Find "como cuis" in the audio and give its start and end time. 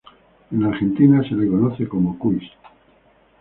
1.87-2.41